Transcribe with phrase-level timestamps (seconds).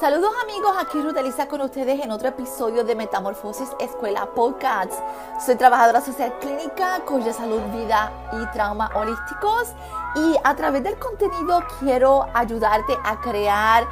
[0.00, 4.96] Saludos amigos, aquí Ruth con ustedes en otro episodio de Metamorfosis Escuela Podcasts.
[5.44, 9.74] Soy trabajadora social clínica, de salud, vida y trauma holísticos
[10.16, 13.86] y a través del contenido quiero ayudarte a crear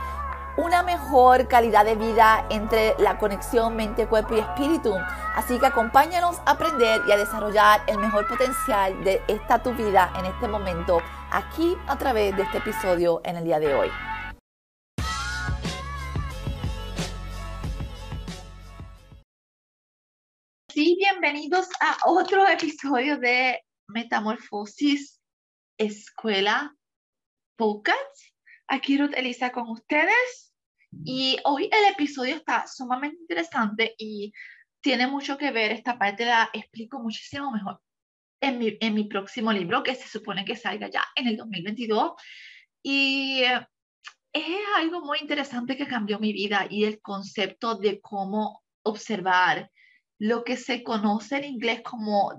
[0.57, 4.95] una mejor calidad de vida entre la conexión mente, cuerpo y espíritu.
[5.37, 10.11] Así que acompáñanos a aprender y a desarrollar el mejor potencial de esta tu vida
[10.19, 13.91] en este momento, aquí a través de este episodio en el día de hoy.
[20.79, 25.21] Sí, bienvenidos a otro episodio de Metamorfosis
[25.77, 26.73] Escuela
[27.57, 27.99] Podcast.
[28.69, 30.55] Aquí Ruth Elisa con ustedes.
[31.05, 34.33] Y hoy el episodio está sumamente interesante y
[34.81, 37.81] tiene mucho que ver, esta parte la explico muchísimo mejor
[38.41, 42.13] en mi, en mi próximo libro, que se supone que salga ya en el 2022.
[42.85, 43.43] Y
[44.33, 44.45] es
[44.77, 49.73] algo muy interesante que cambió mi vida y el concepto de cómo observar
[50.19, 52.33] lo que se conoce en inglés como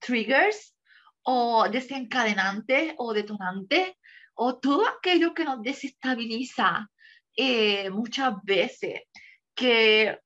[0.00, 0.76] triggers
[1.22, 3.92] o desencadenantes o detonantes
[4.34, 6.90] o todo aquello que nos desestabiliza
[7.36, 9.02] eh, muchas veces,
[9.54, 10.18] que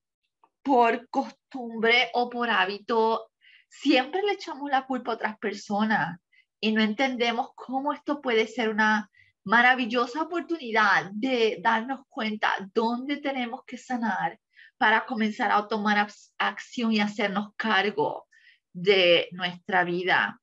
[0.63, 3.31] por costumbre o por hábito
[3.69, 6.19] siempre le echamos la culpa a otras personas
[6.61, 9.11] y no entendemos cómo esto puede ser una
[9.45, 14.39] maravillosa oportunidad de darnos cuenta dónde tenemos que sanar
[14.85, 18.29] para comenzar a tomar acción y hacernos cargo
[18.71, 20.39] de nuestra vida.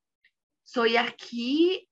[0.64, 1.88] Soy aquí,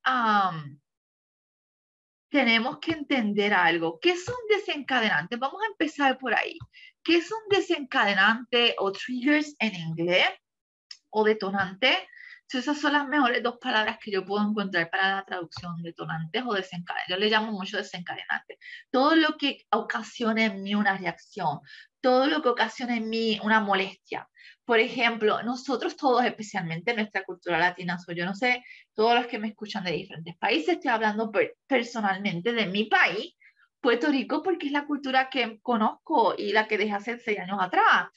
[2.28, 4.00] tenemos que entender algo.
[4.00, 5.36] ¿Qué es un desencadenante?
[5.36, 6.58] Vamos a empezar por ahí.
[7.04, 10.32] ¿Qué es un desencadenante o triggers en inglés
[11.12, 12.10] o detonante?
[12.58, 16.54] Esas son las mejores dos palabras que yo puedo encontrar para la traducción, detonantes o
[16.54, 17.16] desencadenantes.
[17.16, 18.58] Yo le llamo mucho desencadenante.
[18.90, 21.60] Todo lo que ocasione en mí una reacción,
[22.02, 24.28] todo lo que ocasiona en mí una molestia.
[24.66, 28.64] Por ejemplo, nosotros todos, especialmente en nuestra cultura latina, soy yo no sé,
[28.94, 31.32] todos los que me escuchan de diferentes países, estoy hablando
[31.68, 33.36] personalmente de mi país,
[33.82, 37.58] Puerto Rico, porque es la cultura que conozco y la que dejé hace seis años
[37.62, 38.10] atrás.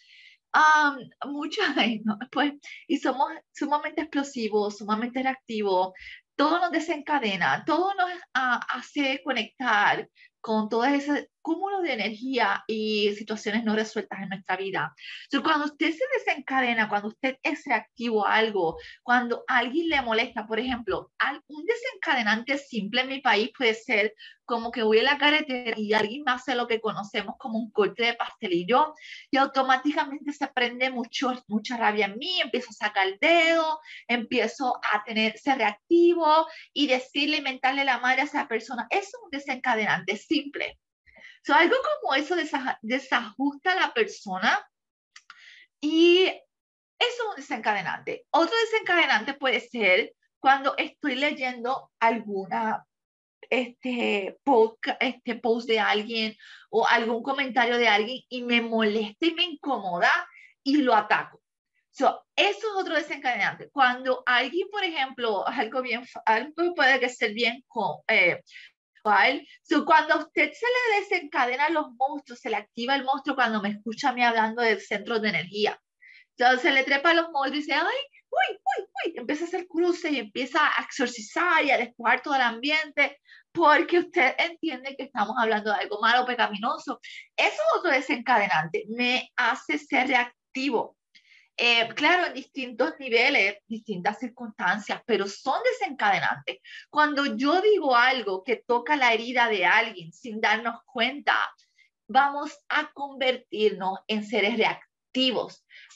[0.55, 0.99] Um,
[1.33, 1.75] muchas,
[2.31, 2.53] pues,
[2.87, 5.93] y somos sumamente explosivos, sumamente reactivos,
[6.37, 10.09] todo nos desencadena, todo nos ah, hace conectar
[10.41, 14.95] con todo ese cúmulo de energía y situaciones no resueltas en nuestra vida.
[15.25, 20.47] Entonces, cuando usted se desencadena, cuando usted es reactivo a algo, cuando alguien le molesta,
[20.47, 21.11] por ejemplo,
[21.49, 24.15] un desencadenante simple en mi país puede ser
[24.45, 27.71] como que voy a la carretera y alguien me hace lo que conocemos como un
[27.71, 28.95] corte de pastelillo
[29.31, 34.79] y automáticamente se prende mucho, mucha rabia en mí, empiezo a sacar el dedo, empiezo
[34.93, 38.87] a tener, ser reactivo y decirle, mentarle la madre a esa persona.
[38.91, 40.79] Es un desencadenante simple.
[41.43, 42.37] So, algo como eso
[42.83, 44.65] desajusta a la persona
[45.81, 46.43] y eso
[46.99, 48.27] es un desencadenante.
[48.31, 52.87] Otro desencadenante puede ser cuando estoy leyendo alguna
[53.51, 54.39] este,
[55.01, 56.37] este post de alguien
[56.71, 60.11] o algún comentario de alguien y me molesta y me incomoda
[60.63, 61.43] y lo ataco.
[61.91, 63.69] So, eso es otro desencadenante.
[63.71, 67.63] Cuando alguien, por ejemplo, algo bien, algo puede ser bien
[68.09, 68.43] eh,
[69.85, 73.71] cuando a usted se le desencadenan los monstruos, se le activa el monstruo cuando me
[73.71, 75.81] escucha a mí hablando del centro de energía.
[76.37, 77.83] Entonces se le trepa los monstruos y dice, ay,
[78.31, 82.35] uy, uy, uy, empieza a hacer cruces y empieza a exorcizar y a despojar todo
[82.35, 83.19] el ambiente
[83.53, 87.01] porque usted entiende que estamos hablando de algo malo, pecaminoso.
[87.37, 90.97] Eso es otro desencadenante, me hace ser reactivo.
[91.57, 96.59] Eh, claro, distintos niveles, distintas circunstancias, pero son desencadenantes.
[96.91, 101.37] Cuando yo digo algo que toca la herida de alguien sin darnos cuenta,
[102.09, 104.92] vamos a convertirnos en seres reactivos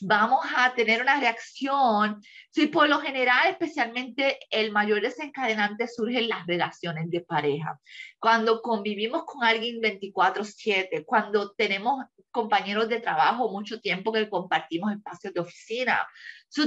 [0.01, 2.21] vamos a tener una reacción.
[2.51, 7.79] Sí, por lo general, especialmente el mayor desencadenante surge en las relaciones de pareja.
[8.19, 15.33] Cuando convivimos con alguien 24/7, cuando tenemos compañeros de trabajo mucho tiempo que compartimos espacios
[15.33, 16.07] de oficina.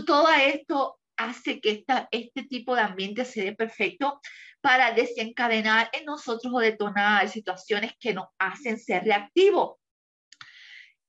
[0.05, 4.19] todo esto hace que esta, este tipo de ambiente se dé perfecto
[4.61, 9.75] para desencadenar en nosotros o detonar situaciones que nos hacen ser reactivos.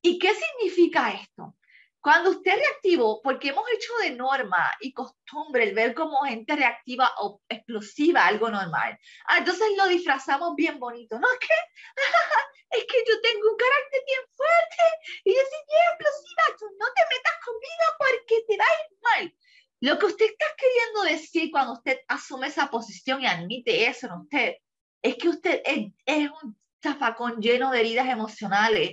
[0.02, 1.56] ¿Y qué significa esto?
[2.00, 7.12] Cuando usted reactivo, porque hemos hecho de norma y costumbre el ver como gente reactiva
[7.18, 11.18] o explosiva algo normal, ah, entonces lo disfrazamos bien bonito.
[11.18, 11.54] No, es que,
[12.78, 14.84] es que yo tengo un carácter bien fuerte
[15.24, 18.98] y yo soy bien explosiva, tú no te metas conmigo porque te va a ir
[19.02, 19.34] mal.
[19.80, 24.12] Lo que usted está queriendo decir cuando usted asume esa posición y admite eso en
[24.12, 24.54] usted,
[25.02, 28.92] es que usted es, es un zafacón lleno de heridas emocionales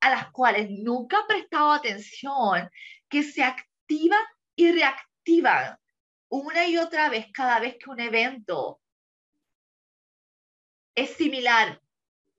[0.00, 2.70] a las cuales nunca ha prestado atención,
[3.08, 4.22] que se activan
[4.54, 5.78] y reactivan
[6.28, 8.80] una y otra vez cada vez que un evento
[10.94, 11.80] es similar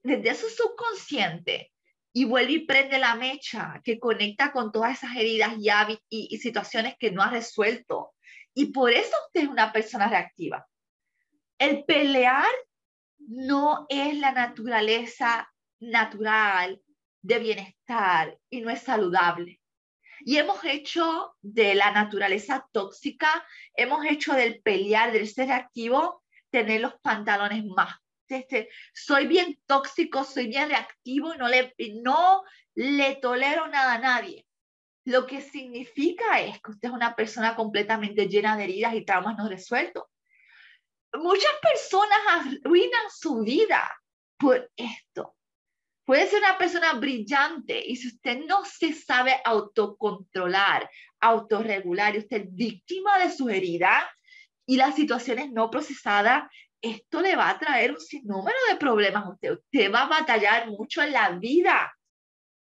[0.04, 1.72] desde su subconsciente
[2.14, 6.96] y vuelve y prende la mecha que conecta con todas esas heridas y, y, situaciones
[7.00, 8.14] que no ha resuelto.
[8.54, 10.68] Y por eso usted es una persona reactiva.
[11.58, 12.50] El pelear
[13.20, 16.82] no es la naturaleza natural
[17.22, 19.60] de bienestar y no es saludable.
[20.22, 26.82] Y hemos hecho de la naturaleza tóxica, hemos hecho del pelear, del ser reactivo, tener
[26.82, 27.96] los pantalones más
[28.30, 32.44] este, soy bien tóxico, soy bien reactivo y no le, no
[32.76, 34.46] le tolero nada a nadie.
[35.06, 39.38] Lo que significa es que usted es una persona completamente llena de heridas y traumas
[39.38, 40.04] no resueltos.
[41.14, 43.90] Muchas personas arruinan su vida
[44.38, 45.36] por esto.
[46.10, 50.90] Puede ser una persona brillante y si usted no se sabe autocontrolar,
[51.20, 54.12] autorregular y usted es víctima de su herida
[54.66, 56.50] y las situaciones no procesadas,
[56.82, 59.52] esto le va a traer un sinnúmero de problemas a usted.
[59.52, 61.96] Usted va a batallar mucho en la vida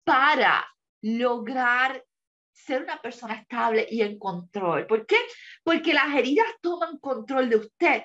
[0.05, 0.65] para
[1.03, 2.05] lograr
[2.53, 4.87] ser una persona estable y en control.
[4.87, 5.17] ¿Por qué?
[5.65, 8.05] Porque las heridas toman control de usted.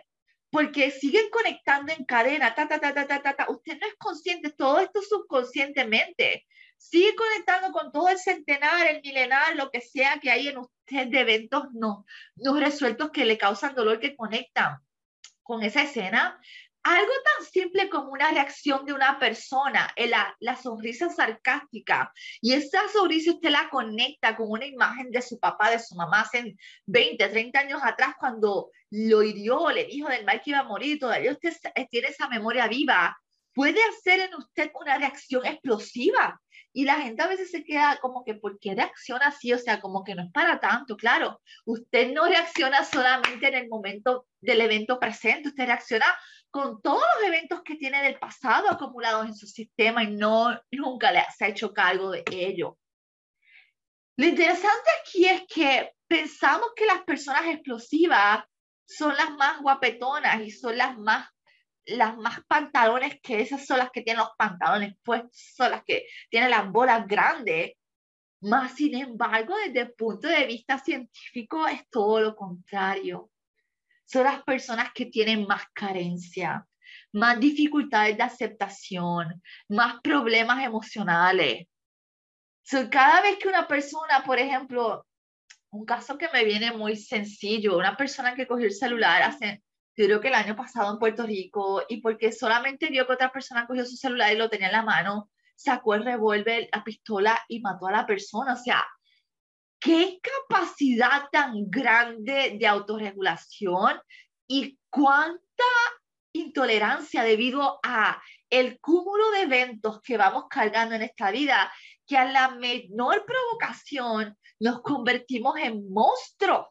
[0.51, 4.51] Porque siguen conectando en cadena, ta, ta, ta, ta, ta, ta, Usted no es consciente,
[4.51, 6.47] todo esto subconscientemente.
[6.77, 11.07] Sigue conectando con todo el centenar, el milenar, lo que sea que hay en usted
[11.07, 12.05] de eventos no,
[12.35, 14.79] no resueltos que le causan dolor, que conectan
[15.43, 16.39] con esa escena,
[16.83, 22.11] algo tan simple como una reacción de una persona, la, la sonrisa sarcástica,
[22.41, 26.21] y esa sonrisa usted la conecta con una imagen de su papá, de su mamá
[26.21, 26.55] hace
[26.85, 30.99] 20, 30 años atrás cuando lo hirió, le dijo del mal que iba a morir,
[30.99, 31.53] todavía usted
[31.89, 33.17] tiene esa memoria viva,
[33.53, 36.39] puede hacer en usted una reacción explosiva.
[36.71, 39.51] Y la gente a veces se queda como que, ¿por qué reacciona así?
[39.51, 41.41] O sea, como que no es para tanto, claro.
[41.65, 46.05] Usted no reacciona solamente en el momento del evento presente, usted reacciona
[46.51, 51.11] con todos los eventos que tiene del pasado acumulados en su sistema y no, nunca
[51.11, 52.77] le ha hecho cargo de ello.
[54.17, 58.43] Lo interesante aquí es que pensamos que las personas explosivas
[58.85, 61.29] son las más guapetonas y son las más
[61.85, 66.05] las más pantalones que esas son las que tienen los pantalones puestos, son las que
[66.29, 67.73] tienen las bolas grandes.
[68.41, 73.29] Más sin embargo, desde el punto de vista científico es todo lo contrario.
[74.11, 76.65] Son las personas que tienen más carencia,
[77.13, 81.67] más dificultades de aceptación, más problemas emocionales.
[82.89, 85.05] cada vez que una persona, por ejemplo,
[85.71, 89.61] un caso que me viene muy sencillo, una persona que cogió el celular hace
[90.05, 93.67] creo que el año pasado en Puerto Rico, y porque solamente vio que otra persona
[93.67, 97.59] cogió su celular y lo tenía en la mano, sacó el revólver, la pistola y
[97.59, 98.53] mató a la persona.
[98.53, 98.85] O sea,
[99.79, 103.99] qué capacidad tan grande de autorregulación
[104.47, 105.39] y cuánta
[106.33, 111.71] intolerancia debido a el cúmulo de eventos que vamos cargando en esta vida,
[112.05, 116.67] que a la menor provocación nos convertimos en monstruos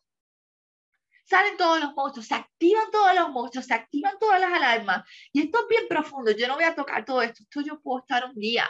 [1.29, 5.07] salen todos los monstruos, se activan todos los monstruos, se activan todas las alarmas.
[5.33, 8.01] Y esto es bien profundo, yo no voy a tocar todo esto, esto yo puedo
[8.01, 8.67] estar un día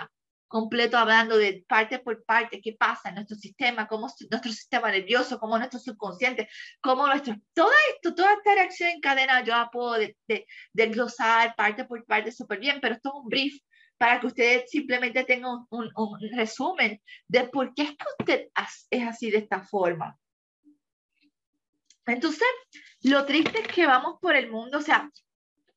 [0.49, 5.39] completo hablando de parte por parte, qué pasa en nuestro sistema, cómo nuestro sistema nervioso,
[5.39, 6.49] cómo nuestro subconsciente,
[6.81, 11.55] cómo nuestro, todo esto, toda esta reacción en cadena yo la puedo de, de, desglosar
[11.55, 13.61] parte por parte súper bien, pero esto es un brief
[13.99, 18.49] para que usted simplemente tenga un, un, un resumen de por qué es que usted
[18.91, 20.19] es así de esta forma.
[22.07, 22.49] Entonces,
[23.03, 25.11] lo triste es que vamos por el mundo, o sea,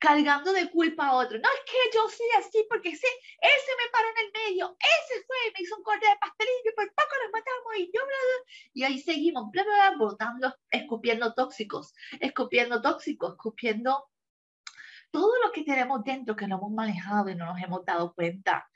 [0.01, 1.37] cargando de culpa a otro.
[1.37, 3.05] No, es que yo soy así porque ese,
[3.39, 6.87] ese me paró en el medio, ese fue, me hizo un corte de pastelillo por
[6.87, 8.53] poco nos matamos y yo, bla, bla.
[8.73, 14.09] Y ahí seguimos, bla, bla, bla, botando, escupiendo tóxicos, escupiendo tóxicos, escupiendo
[15.11, 18.67] todo lo que tenemos dentro que no hemos manejado y no nos hemos dado cuenta.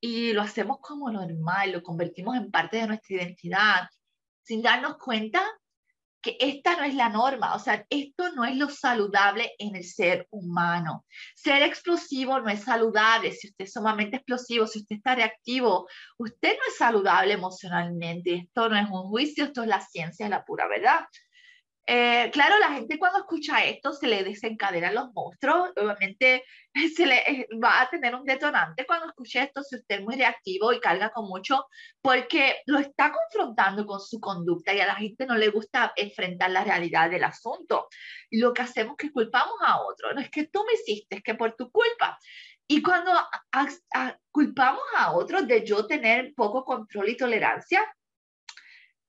[0.00, 3.88] Y lo hacemos como normal, lo convertimos en parte de nuestra identidad,
[4.42, 5.48] sin darnos cuenta
[6.22, 9.84] que esta no es la norma, o sea, esto no es lo saludable en el
[9.84, 11.04] ser humano.
[11.34, 15.88] Ser explosivo no es saludable, si usted es sumamente explosivo, si usted está reactivo,
[16.18, 20.30] usted no es saludable emocionalmente, esto no es un juicio, esto es la ciencia, es
[20.30, 21.00] la pura verdad.
[21.84, 26.44] Eh, claro, la gente cuando escucha esto se le desencadenan los monstruos, obviamente
[26.96, 30.14] se le eh, va a tener un detonante cuando escuche esto si usted es muy
[30.14, 31.66] reactivo y carga con mucho,
[32.00, 36.50] porque lo está confrontando con su conducta y a la gente no le gusta enfrentar
[36.52, 37.88] la realidad del asunto.
[38.30, 41.22] Lo que hacemos es que culpamos a otro, no es que tú me hiciste, es
[41.22, 42.16] que por tu culpa.
[42.68, 43.12] Y cuando
[44.30, 47.84] culpamos a otros de yo tener poco control y tolerancia,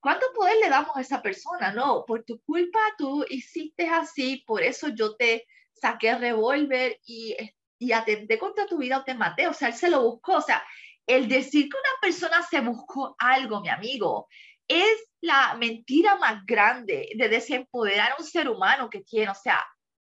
[0.04, 1.72] ¿cuánto poder le damos a esa persona?
[1.72, 7.34] No, por tu culpa tú hiciste así, por eso yo te saqué revólver y,
[7.78, 9.48] y atenté contra tu vida o te maté.
[9.48, 10.34] O sea, él se lo buscó.
[10.36, 10.62] O sea,
[11.06, 14.28] el decir que una persona se buscó algo, mi amigo,
[14.68, 19.30] es la mentira más grande de desempoderar a un ser humano que tiene.
[19.30, 19.64] O sea,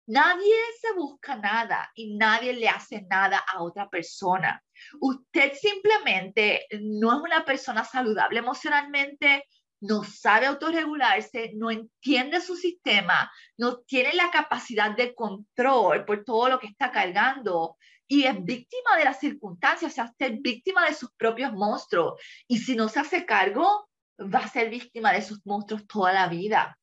[0.07, 4.63] nadie se busca nada y nadie le hace nada a otra persona.
[5.01, 9.43] Usted simplemente no es una persona saludable emocionalmente,
[9.81, 16.49] no sabe autorregularse, no entiende su sistema, no tiene la capacidad de control por todo
[16.49, 20.85] lo que está cargando y es víctima de las circunstancias, o sea, usted es víctima
[20.85, 22.21] de sus propios monstruos.
[22.47, 26.27] Y si no se hace cargo, va a ser víctima de sus monstruos toda la
[26.27, 26.77] vida.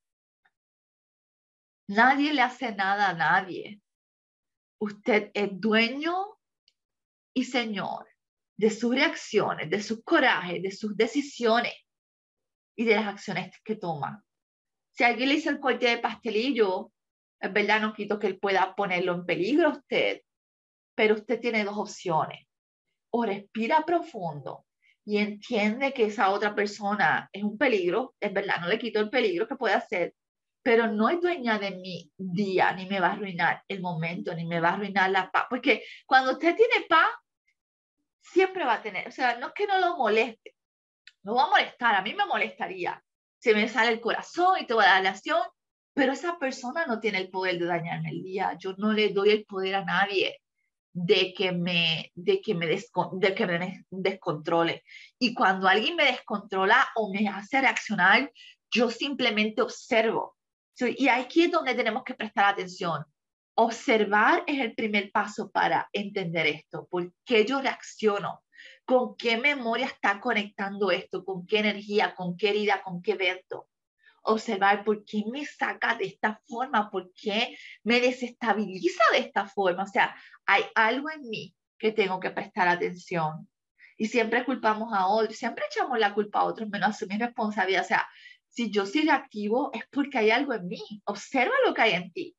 [1.87, 3.81] Nadie le hace nada a nadie.
[4.81, 6.39] Usted es dueño
[7.35, 8.09] y señor
[8.57, 11.75] de sus reacciones, de sus corajes, de sus decisiones
[12.79, 14.25] y de las acciones que toma.
[14.93, 16.93] Si alguien le hizo el corte de pastelillo,
[17.41, 20.23] es verdad, no quito que él pueda ponerlo en peligro a usted,
[20.95, 22.47] pero usted tiene dos opciones.
[23.11, 24.65] O respira profundo
[25.05, 29.11] y entiende que esa otra persona es un peligro, es verdad, no le quito el
[29.11, 30.15] peligro que puede hacer,
[30.63, 34.47] pero no es dueña de mi día, ni me va a arruinar el momento, ni
[34.47, 37.09] me va a arruinar la paz, porque cuando usted tiene paz,
[38.21, 40.58] siempre va a tener, o sea, no es que no lo moleste,
[41.29, 43.05] no va a molestar, a mí me molestaría,
[43.39, 45.43] se me sale el corazón y toda la relación,
[45.93, 49.31] pero esa persona no tiene el poder de dañarme el día, yo no le doy
[49.31, 50.41] el poder a nadie
[50.91, 54.83] de que me, de que me, de que me descontrole.
[55.19, 58.33] Y cuando alguien me descontrola o me hace reaccionar,
[58.71, 60.35] yo simplemente observo.
[60.81, 63.05] Y aquí es donde tenemos que prestar atención.
[63.55, 66.89] Observar es el primer paso para entender esto.
[66.91, 68.43] ¿Por qué yo reacciono?
[68.89, 71.23] ¿Con qué memoria está conectando esto?
[71.23, 72.15] ¿Con qué energía?
[72.15, 72.83] ¿Con qué herida?
[72.83, 73.69] ¿Con qué evento?
[74.23, 79.85] observar por qué me saca de esta forma, por qué me desestabiliza de esta forma.
[79.85, 80.15] O sea,
[80.45, 83.49] hay algo en mí que tengo que prestar atención.
[83.97, 87.85] Y siempre culpamos a otros, siempre echamos la culpa a otros, menos asumir responsabilidad.
[87.85, 88.09] O sea,
[88.49, 90.83] si yo soy reactivo es porque hay algo en mí.
[91.05, 92.37] Observa lo que hay en ti.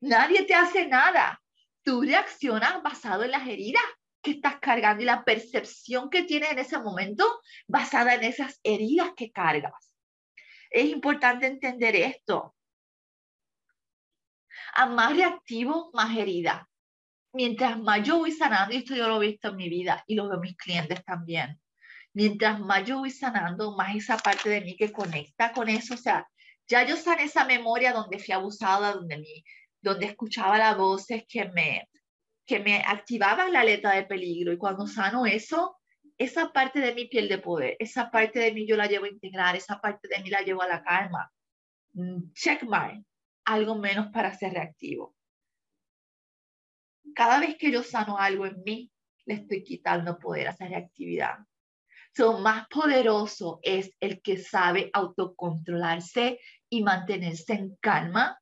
[0.00, 1.40] Nadie te hace nada.
[1.84, 3.82] Tú reaccionas basado en las heridas
[4.22, 9.12] que estás cargando y la percepción que tienes en ese momento basada en esas heridas
[9.16, 9.92] que cargas.
[10.70, 12.54] Es importante entender esto.
[14.74, 16.68] A más reactivo, más herida.
[17.32, 20.14] Mientras más yo voy sanando, y esto yo lo he visto en mi vida y
[20.14, 21.60] lo veo en mis clientes también,
[22.12, 25.96] mientras más yo voy sanando, más esa parte de mí que conecta con eso, o
[25.96, 26.28] sea,
[26.68, 29.44] ya yo sané esa memoria donde fui abusada, donde, mi,
[29.80, 31.88] donde escuchaba las voces que me,
[32.50, 35.76] que me activaban la letra de peligro, y cuando sano eso,
[36.18, 39.08] esa parte de mi piel de poder, esa parte de mí yo la llevo a
[39.08, 41.30] integrar, esa parte de mí la llevo a la calma.
[41.92, 43.04] Mm, check mark,
[43.44, 45.14] algo menos para ser reactivo.
[47.14, 48.90] Cada vez que yo sano algo en mí,
[49.26, 51.38] le estoy quitando poder a esa reactividad.
[52.16, 58.39] So, más poderoso es el que sabe autocontrolarse y mantenerse en calma.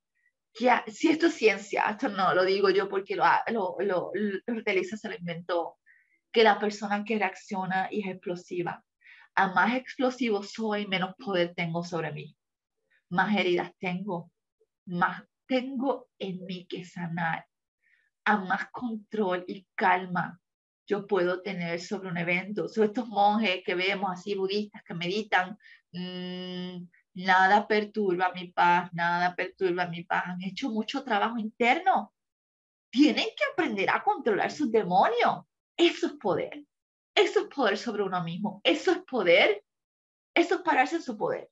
[0.59, 4.59] Que, si esto es ciencia, esto no lo digo yo porque lo, lo, lo, lo
[4.59, 5.79] utiliza, se lo inventó
[6.33, 8.85] que la persona que reacciona y es explosiva.
[9.37, 12.37] A más explosivo soy, menos poder tengo sobre mí.
[13.11, 14.33] Más heridas tengo,
[14.87, 17.47] más tengo en mí que sanar.
[18.25, 20.41] A más control y calma
[20.89, 22.67] yo puedo tener sobre un evento.
[22.67, 25.57] Sobre estos monjes que vemos así, budistas, que meditan,
[25.93, 30.25] mm, nada perturba mi paz, nada perturba mi paz.
[30.27, 32.13] Han hecho mucho trabajo interno.
[32.91, 35.45] Tienen que aprender a controlar sus demonios.
[35.77, 36.65] Eso es poder.
[37.15, 38.61] Eso es poder sobre uno mismo.
[38.65, 39.63] Eso es poder.
[40.35, 41.51] Eso es pararse en su poder.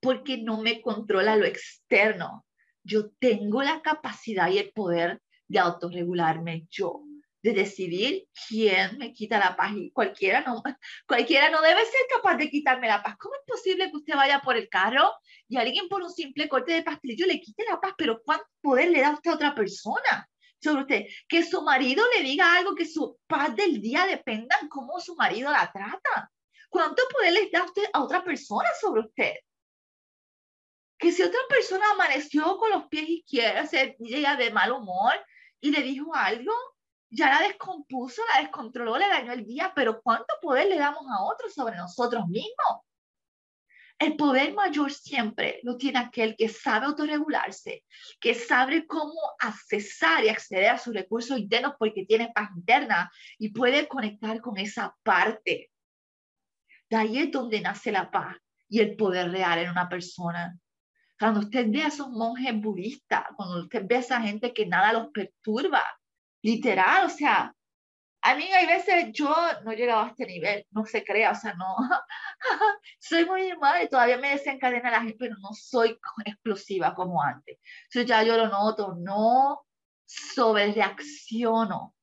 [0.00, 2.44] Porque no me controla lo externo.
[2.82, 7.04] Yo tengo la capacidad y el poder de autorregularme yo,
[7.44, 9.72] de decidir quién me quita la paz.
[9.76, 10.62] Y cualquiera no,
[11.06, 13.16] cualquiera no debe ser capaz de quitarme la paz.
[13.18, 15.12] ¿Cómo es posible que usted vaya por el carro
[15.46, 17.92] y alguien por un simple corte de pastelillo le quite la paz?
[17.98, 20.28] Pero ¿cuánto poder le da usted a otra persona?
[20.58, 24.68] sobre usted, que su marido le diga algo, que su paz del día dependa en
[24.70, 26.32] cómo su marido la trata.
[26.70, 29.34] ¿Cuánto poder le da usted a otra persona sobre usted?
[30.96, 35.12] Que si otra persona amaneció con los pies izquierdos, se llega de mal humor
[35.60, 36.54] y le dijo algo,
[37.14, 41.22] ya la descompuso, la descontroló, le dañó el día, pero ¿cuánto poder le damos a
[41.22, 42.82] otros sobre nosotros mismos?
[44.00, 47.84] El poder mayor siempre lo tiene aquel que sabe autorregularse,
[48.18, 53.50] que sabe cómo accesar y acceder a sus recursos internos porque tiene paz interna y
[53.50, 55.70] puede conectar con esa parte.
[56.90, 58.36] De ahí es donde nace la paz
[58.68, 60.58] y el poder real en una persona.
[61.16, 64.92] Cuando usted ve a esos monjes budistas, cuando usted ve a esa gente que nada
[64.92, 65.84] los perturba,
[66.44, 67.54] literal, o sea,
[68.20, 69.34] a mí hay veces yo
[69.64, 71.74] no he llegado a este nivel, no se crea, o sea, no,
[73.00, 77.58] soy muy y todavía me desencadena la gente, pero no soy explosiva como antes.
[77.84, 79.66] Entonces ya yo lo noto, no
[80.04, 81.94] sobre reacciono.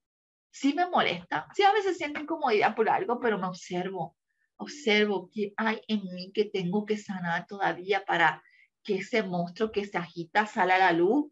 [0.50, 4.17] Sí me molesta, sí a veces siento incomodidad por algo, pero me observo,
[4.57, 8.43] observo qué hay en mí que tengo que sanar todavía para
[8.83, 11.31] que ese monstruo que se agita, sale a la luz,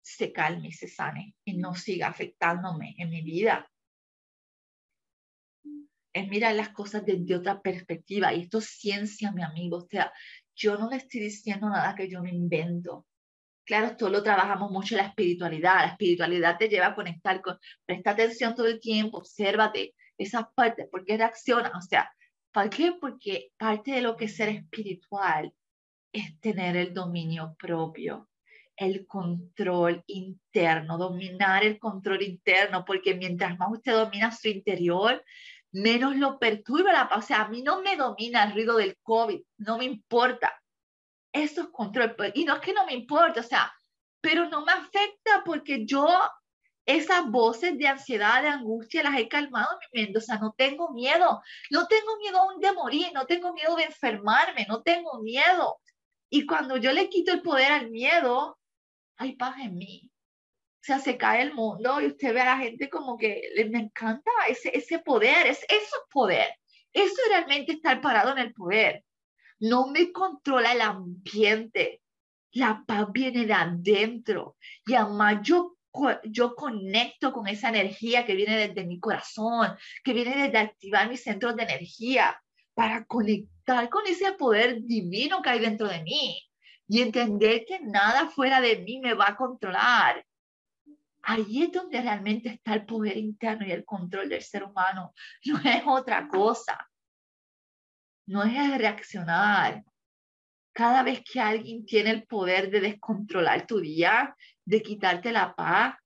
[0.00, 3.68] se calme y se sane y no siga afectándome en mi vida
[6.18, 8.32] es mirar las cosas desde otra perspectiva.
[8.32, 9.78] Y esto es ciencia, mi amigo.
[9.78, 10.12] O sea,
[10.54, 13.06] yo no le estoy diciendo nada que yo me invento.
[13.64, 15.76] Claro, esto lo trabajamos mucho en la espiritualidad.
[15.76, 20.88] La espiritualidad te lleva a conectar con, presta atención todo el tiempo, obsérvate esas partes,
[20.90, 21.70] porque reacciona.
[21.76, 22.10] O sea,
[22.52, 22.92] ¿por qué?
[22.98, 25.52] Porque parte de lo que es ser espiritual
[26.12, 28.28] es tener el dominio propio,
[28.78, 35.22] el control interno, dominar el control interno, porque mientras más usted domina su interior,
[35.72, 39.40] menos lo perturba la O sea, a mí no me domina el ruido del COVID,
[39.58, 40.54] no me importa.
[41.32, 42.14] Eso es control.
[42.16, 43.72] Pues, y no es que no me importe, o sea,
[44.20, 46.08] pero no me afecta porque yo
[46.86, 50.18] esas voces de ansiedad, de angustia, las he calmado en mi mente.
[50.18, 51.42] O sea, no tengo miedo.
[51.70, 55.80] No tengo miedo aún de morir, no tengo miedo de enfermarme, no tengo miedo.
[56.30, 58.57] Y cuando yo le quito el poder al miedo,
[59.18, 60.10] hay paz en mí
[60.88, 64.30] sea, se cae el mundo y usted ve a la gente como que me encanta
[64.48, 66.48] ese, ese poder, es, eso es poder.
[66.92, 69.04] Eso es realmente estar parado en el poder.
[69.60, 72.00] No me controla el ambiente.
[72.52, 74.56] La paz viene de adentro.
[74.86, 75.76] Y además yo,
[76.24, 81.22] yo conecto con esa energía que viene desde mi corazón, que viene desde activar mis
[81.22, 82.42] centros de energía
[82.72, 86.47] para conectar con ese poder divino que hay dentro de mí
[86.88, 90.24] y entender que nada fuera de mí me va a controlar
[91.30, 95.12] Ahí es donde realmente está el poder interno y el control del ser humano.
[95.44, 96.88] No es otra cosa.
[98.26, 99.84] No es reaccionar.
[100.72, 105.96] Cada vez que alguien tiene el poder de descontrolar tu día, de quitarte la paz,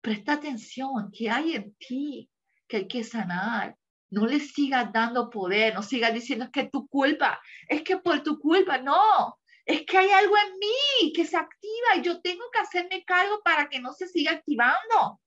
[0.00, 2.28] presta atención, ¿qué hay en ti
[2.66, 3.76] que hay que sanar?
[4.10, 7.98] No le sigas dando poder, no sigas diciendo es que es tu culpa, es que
[7.98, 12.20] por tu culpa, no, es que hay algo en mí que se activa y yo
[12.20, 15.20] tengo que hacerme cargo para que no se siga activando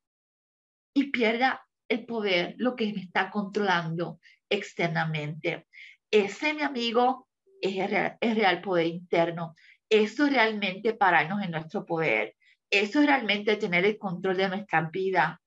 [0.93, 4.19] y pierda el poder, lo que me está controlando
[4.50, 5.67] externamente.
[6.12, 7.28] Ese, mi amigo,
[7.62, 9.56] es el real, real poder interno.
[9.89, 12.36] Eso es realmente pararnos en nuestro poder.
[12.69, 15.41] Eso es realmente tener el control de nuestra vida.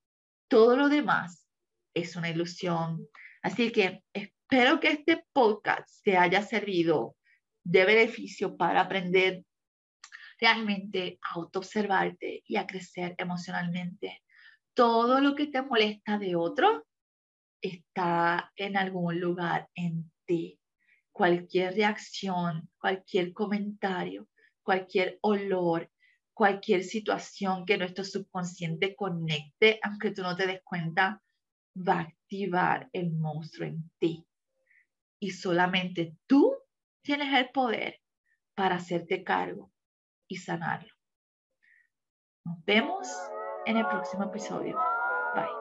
[0.49, 1.47] Todo lo demás
[1.95, 3.07] es una ilusión.
[3.43, 7.17] Así que espero que este podcast te haya servido
[7.65, 9.45] de beneficio para aprender
[10.41, 14.23] realmente a autoobservarte y a crecer emocionalmente.
[14.75, 16.87] Todo lo que te molesta de otro
[17.61, 20.59] está en algún lugar en ti.
[21.13, 24.29] Cualquier reacción, cualquier comentario,
[24.63, 25.91] cualquier olor,
[26.33, 31.23] cualquier situación que nuestro subconsciente conecte, aunque tú no te des cuenta,
[31.77, 34.27] va a activar el monstruo en ti.
[35.19, 36.57] Y solamente tú
[37.03, 38.01] tienes el poder
[38.55, 39.71] para hacerte cargo
[40.29, 40.93] y sanarlo.
[42.45, 43.09] Nos vemos
[43.67, 44.79] en el próximo episodio.
[45.35, 45.61] Bye.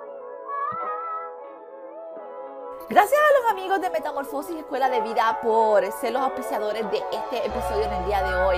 [2.89, 7.45] Gracias a los amigos de Metamorfosis Escuela de Vida por ser los auspiciadores de este
[7.45, 8.57] episodio en el día de hoy.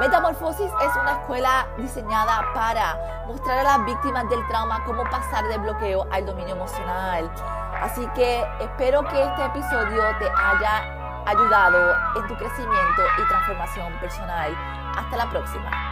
[0.00, 5.60] Metamorfosis es una escuela diseñada para mostrar a las víctimas del trauma cómo pasar del
[5.60, 7.30] bloqueo al dominio emocional.
[7.80, 10.97] Así que espero que este episodio te haya
[11.28, 14.56] ayudado en tu crecimiento y transformación personal.
[14.96, 15.87] Hasta la próxima.